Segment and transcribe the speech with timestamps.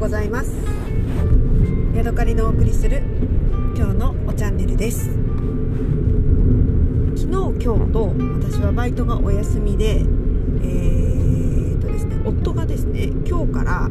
[0.00, 0.50] ございます。
[1.94, 3.02] ヤドカリのお送りする
[3.76, 5.10] 今日のおチャンネルです。
[7.14, 10.06] 昨日今日と私はバイトがお休みで
[10.62, 13.90] えー、とですね夫がですね今日から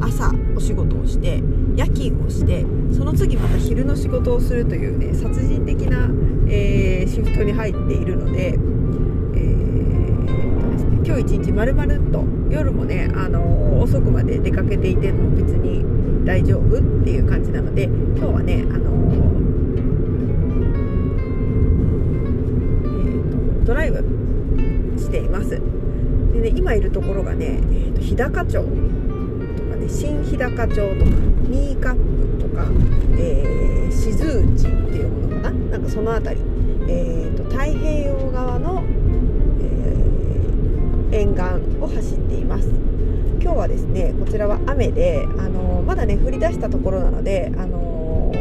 [0.00, 1.42] 朝お仕事をして
[1.76, 6.08] 夜勤をしてその次また昼の仕事をするというね殺人的な、
[6.48, 8.58] えー、シフトに入っているので
[11.22, 15.84] 日一日まるまるっと夜もね、あのー、遅くまで出かけていても別に
[16.24, 19.16] 大丈夫っていう感じなので今日はね、あのー、
[22.86, 23.98] えーと、ドライブ
[24.98, 25.50] しています。
[25.50, 25.58] で
[26.40, 28.70] ね今いるところがね、えーと、日高町とか
[29.76, 31.10] ね新日高町とか
[31.50, 31.96] 新カッ
[32.38, 32.66] プとか、
[33.18, 34.56] えー、静内っ
[34.90, 35.58] ていうものかな？
[35.70, 36.42] なんかその辺り、
[36.88, 38.82] えーと太平洋側の
[41.12, 41.42] 沿岸
[41.80, 42.68] を走っています。
[43.42, 48.32] 今日はですねこちらは雨であのまだね降り出したところなのであの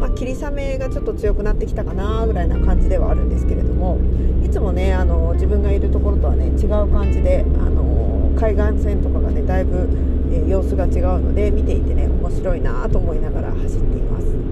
[0.00, 3.98] まあ、霧雨がちょっと強くなってきたかなぐらいな感じではあるんですけれども
[4.42, 9.86] いつもねあの自分がいるところとはね違う感じであの海岸線とかがねだいぶ、
[10.32, 14.49] え様子が違うので見ていてね面白いなと思いながら走っています。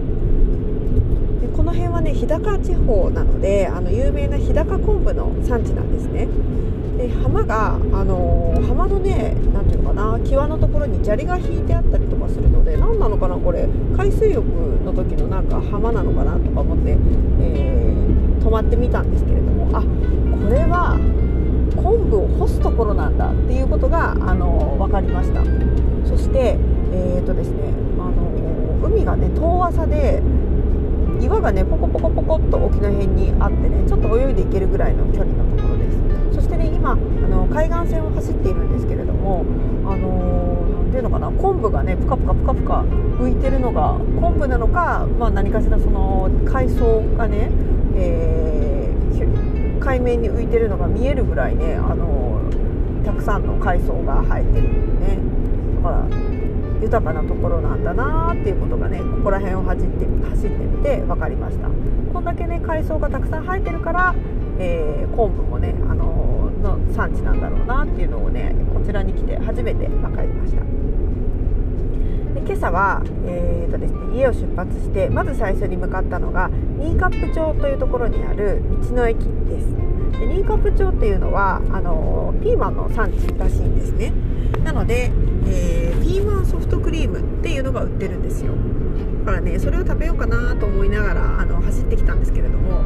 [1.59, 6.29] この辺はね日高地方なのであの有名な日高昆布の産地なんですね。
[6.97, 13.69] で浜が、あのー、浜のね何ていうのかな際のところに砂利が引いてあったりとかするので何なのかなこれ。
[13.97, 14.47] 海水浴
[14.85, 16.97] の時のなんか浜なのかなとか思って、
[17.41, 19.69] えー、泊まってみたんですけれども。
[19.77, 20.97] あこれは
[21.75, 25.43] 昆布を干すところなんだっていうことが、あのー、分かりました。
[26.09, 26.57] そして
[26.93, 30.23] えー、とですね、あの海がね遠浅で
[31.21, 35.99] 岩がねポコポコポコっと沖の辺にあってねちょっと泳いでいけるぐらいの距離のところです。
[36.35, 39.45] そしてね今あの海岸線を走っているんですけれども
[39.85, 42.85] あのー、ていうのかな昆布がねぷかぷかぷかぷか
[43.19, 47.51] 浮いてるのが昆布なのか、まあ、何かしらその海藻がね、
[47.97, 55.19] えー、海面に浮いてるのが見えるぐらいね、あのー、たくさんの海藻が生えてるんでね。
[55.83, 56.07] だから
[56.81, 58.18] 豊かなところなんだな
[58.49, 61.69] っていうことがねここら辺を走って走ってみて分かりました。
[62.13, 64.15] こんだけね海藻がたくさん生えてるから
[64.61, 70.63] えー、昆布もね、あのー、の産地なんだろうなっていうのをねこちらに来て初めて分かりました。
[72.35, 79.69] で今朝は、えーとですね、家を出発してまず最初に向かったのが新カップ町というところにある道の駅です。
[80.19, 84.13] で新カップ町っていうのはあのー、ピーマンの産地らしいんですね。
[84.65, 85.13] なので、
[85.49, 88.53] えー、ピーマンソフトクリームっていうのが売ってるんですよ。
[89.25, 92.83] だからねそれを食べようかなと思いながらあの走ってきたんですけれども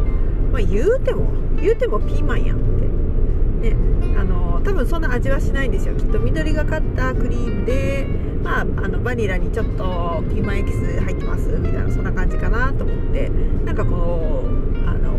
[0.53, 3.71] まあ、言うても言うてもピーマンやんって。
[3.71, 3.77] ね
[4.19, 5.95] あの多分そんな味はしないんですよ。
[5.95, 8.07] きっと緑がかったクリームで
[8.43, 13.29] まあ、あのバニラにちょっとピーマンエキス入ってますみたいなそんな感じかなと思って
[13.65, 15.13] なんかこうあの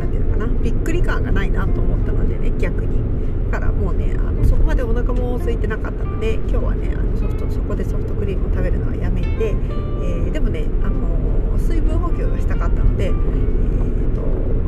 [0.00, 3.11] 何ていうのかなびっくり感がないなと思ったのでね逆に。
[3.52, 14.22] からもうねあのそこまでお腹も空いてなかったので今日はねあのソフトそこでソフトクリームを食べるのはやめて、えー、でもねあの水分補給がしたかったのでえー、と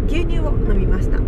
[0.07, 1.19] 牛乳を飲みました。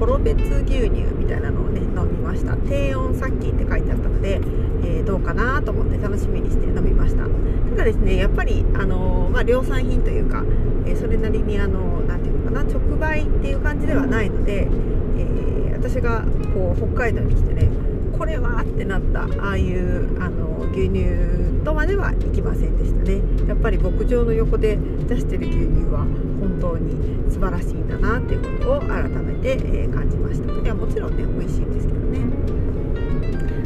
[0.00, 2.56] ホロベツ牛乳みたいなのをね飲みました。
[2.56, 4.40] 低温殺菌って書いてあったので、
[4.82, 7.24] えー、どうかなと思って楽しみにして飲みました。
[7.24, 10.44] ただですねやっぱり、あの、まあ、量産品というか、
[10.86, 14.68] えー、それなりにあの何て言うのかな直売っていう感じではないので、
[15.88, 16.22] 私が
[16.52, 17.70] こう北海道に来てね
[18.18, 23.22] これはってなったああいうあの牛乳とまではいきませんでしたね。
[23.48, 24.76] やっぱり牧場の横で
[25.08, 26.00] 出してる牛乳は
[26.40, 30.52] 本当に素晴らしいんだなっていうことを改めて、え、感じました。
[30.52, 32.20] いやもちろんね美味しいんですけどね。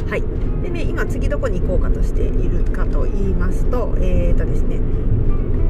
[0.09, 0.23] はい。
[0.63, 4.79] でね今次どこに行こうかとしているかと言いますとえーとですね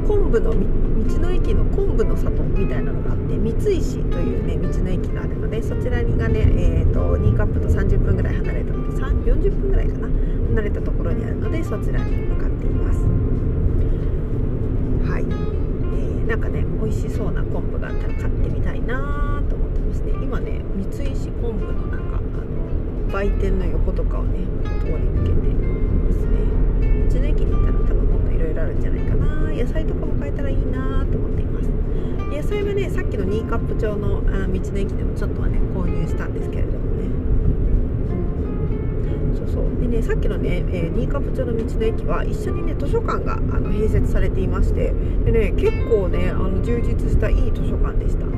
[0.06, 0.54] 昆布の
[0.94, 10.08] 道の駅の昆布の里みたいなのがあって三石というね道の駅があるのでそちらがね、えーと、2カップと30分ぐらい離れたので40分ぐらいかな
[10.50, 13.00] 離れたところにあるのでそちらに向かっています。
[15.10, 20.12] はい、えー、なんかね美味しそうな昆布があったら買ってみたいなと思ってますね。
[20.22, 24.46] 今ね三石昆布のなんかあの売店の横とかをね
[24.80, 26.38] 通り抜けてますね。
[27.08, 28.03] 道の駅に行ったら多分
[28.44, 29.26] ろいろあるんじゃないかな。
[29.50, 31.70] 野菜とかも買えたらいいなと思っています。
[32.30, 37.08] 野菜はねさっきのニーカップ町のあ道の駅でもちょっとはね購入したんですけれどもね、
[39.36, 39.80] そうそう。
[39.80, 44.92] でねさっきのね、えー、ニーカップ町の道の駅は一緒にね図書館があの併設されていまして
[45.24, 48.24] でね結構ねあの充実したいい図書館でした。
[48.24, 48.28] あ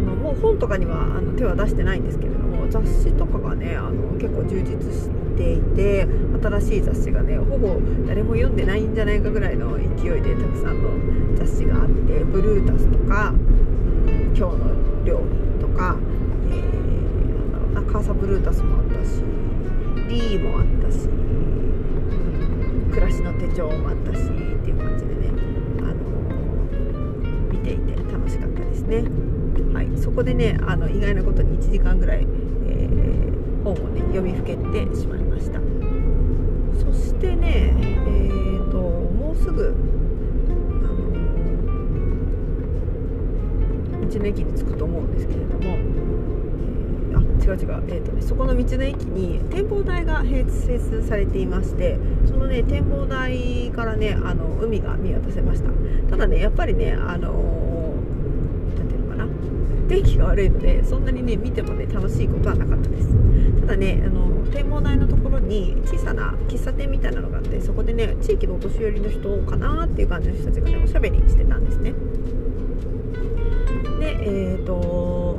[0.00, 6.06] のもう本とかにはあの手は出してないんですけれども雑誌とかがねあの結構充実していて
[6.42, 7.76] 新しい雑誌がねほぼ
[8.06, 15.96] 誰も読んでないんじゃないかぐらいの勢いでたくさんの雑誌があってブルータスとか、うん、今日の料理とか、
[16.50, 19.22] えー、なんだろうなカーサブルータスもあったし
[20.08, 21.08] リーもあったし、
[22.90, 24.26] 暮らしの手帳もあったしっ
[24.62, 25.30] ていう感じでね、
[25.80, 25.94] あの
[27.50, 29.04] 見ていて楽しかったですね。
[29.72, 35.23] はい、そこでねあの意外なことに1時間ぐらい、えー、本をね読みふけてしまいました
[37.24, 39.74] そしてねえーと、もうすぐ
[44.12, 45.78] 道の駅に着くと思うんですけれども
[47.16, 55.70] あ違う違う、えーとね、そこの道の駅に展望台が併設されていましてそのね展望台からねあの海が見渡せました。
[56.10, 57.94] ただねやっぱりねあの
[58.76, 59.26] 何ていうのかな
[59.88, 63.08] 天気が悪いのでそんなにね見てもね楽しいことはなかったです。
[63.60, 71.92] ただねあの展望台のところに小さな喫茶店みたいなのがあってそこでね地域のお年寄りの人かなっていう感じの人たちがねおしゃべりしてたんですね。
[73.98, 75.38] でえっ、ー、と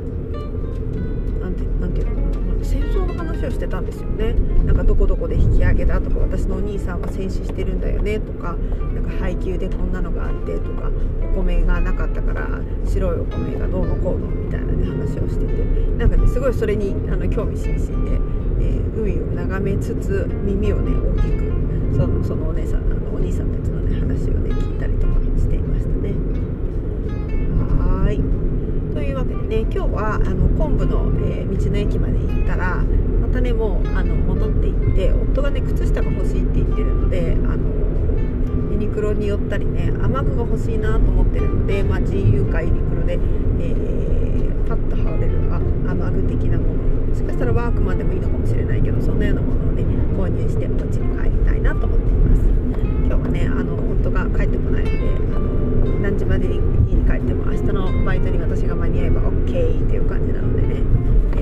[2.62, 4.34] 戦争の話をしてたんですよね。
[4.64, 8.56] なんかどこどこで引き上げたとか私のお兄さんは戦死してるんだよねとか
[8.94, 10.90] なんか配給でこんなのがあってとか
[11.32, 12.48] お米がなかったから
[12.84, 15.86] 白いお米がどうのこうのみたいなね話をしてて。
[15.96, 18.20] なんかねすごいそれにあの興味津々で、
[18.96, 21.56] 海を眺めつつ耳をね大きく
[21.96, 26.14] そのそのお姉さんあのお兄さんたちのね話をね聞いたりとかしていましたね。
[27.78, 28.16] はい
[28.94, 32.82] というわけでね今日はあの昆布の、えー、道の駅まで行ったら
[33.20, 37.76] またねもうあの戻って行って夫がね靴下が欲しいって言ってるのであの
[38.72, 46.85] ユニクロに寄ったりね雨具が欲しいなと思ってるので、まあ、GU かユニクロで、えー、パッと羽織れる雨具的なもの
[47.16, 49.82] しかしたらワークマンでもいいのかもしれないけどそんなようなものをね
[50.14, 52.42] 購入してお家に帰りたいなと思っています。
[53.06, 54.98] 今日はねあの夫が帰ってこないので
[55.34, 55.48] あの
[56.00, 56.56] 何時までに
[56.90, 60.74] 家に帰っても明日のバイトに私が間に合えば OK っていう感じなのでね、
[61.36, 61.40] え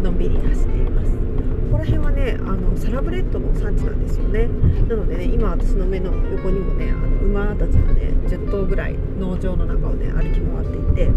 [0.00, 1.10] ー、のんびり走っています。
[1.12, 4.48] ここら辺はねあのサラブレッドの産地なんですよね。
[4.88, 11.10] なのでね今私の目の横にもねあの馬たちがね10頭ぐらい農場の中をね歩き回っていて、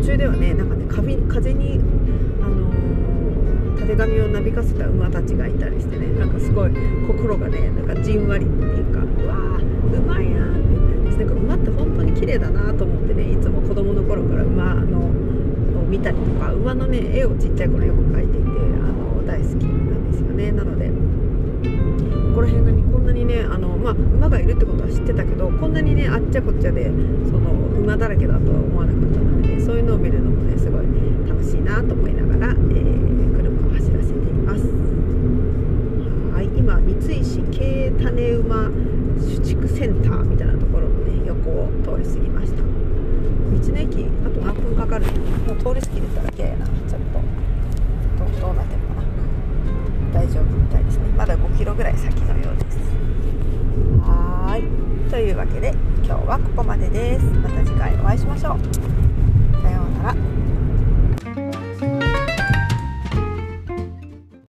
[0.00, 0.84] 途中ではねなんかね
[1.28, 1.80] 風に
[2.40, 6.72] あのー、たてがみをなびかせた馬たちがいたりしてねなんかすごい
[7.06, 15.10] 心がねなんかじんわりっていうかうわー馬やんなんか馬って本当に綺麗だなと思ってねいつも子供の頃から馬のを
[15.88, 18.52] 見たりとか馬のね絵をちっちゃい頃よく描いていてあ
[18.92, 20.52] の大好きなんですよね。
[20.52, 20.90] なので
[21.58, 30.86] ここら辺がねこんなにねあの、まあ、馬がいるってことは知ってたけどこんなにねあっちゃこっちゃでその馬だらけだとは思わなかったので、ね、そういうのを見るのもねすごい
[31.28, 34.64] 楽しいなと思いながら、えー、車を走らせています。
[36.34, 38.70] はい今三石軽種馬
[39.18, 40.88] 主畜センターみたいなところ
[41.26, 42.62] 横を通り過ぎました。
[42.62, 42.64] 道
[43.72, 45.06] の駅あと何分かかる？
[45.06, 46.66] もう通り過ぎてたらけやな。
[46.66, 47.20] ちょっと
[48.40, 49.02] どうなってるかな、
[50.14, 51.04] 大丈夫みたいですね。
[51.58, 52.78] キロぐらい先のようです。
[54.06, 55.10] はい。
[55.10, 55.74] というわけで
[56.04, 57.24] 今日はここまでです。
[57.24, 58.58] また次回お会いしましょう。
[59.60, 60.16] さようなら